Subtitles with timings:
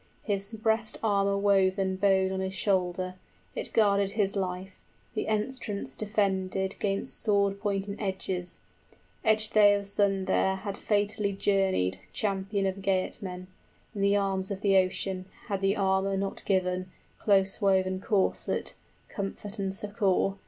[0.23, 3.13] }His breast armor woven bode on his shoulder;
[3.53, 4.81] It guarded his life,
[5.13, 8.61] the entrance defended 75 'Gainst sword point and edges.
[9.23, 13.45] Ecgtheow's son there Had fatally journeyed, champion of Geatmen,
[13.93, 16.89] In the arms of the ocean, had the armor not given,
[17.19, 18.73] Close woven corslet,
[19.07, 20.39] comfort and succor, {God arranged for his escape.